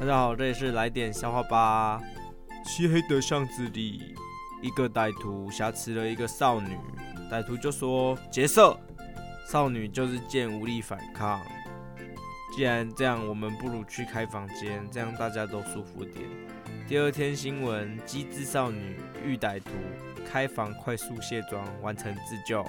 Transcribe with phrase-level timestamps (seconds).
[0.00, 2.00] 大家好，这里是来点笑话吧。
[2.64, 4.14] 漆黑的巷子里，
[4.62, 6.74] 一个歹徒挟持了一个少女，
[7.30, 8.74] 歹徒就说劫色，
[9.46, 11.38] 少女就是贱，无力反抗。
[12.56, 16.24] 既然这样，我们不如去开房间，这样大家都舒服点。
[16.88, 19.68] 第二天新闻：机智少女遇歹徒
[20.32, 22.64] 开房，快速卸妆，完成自救。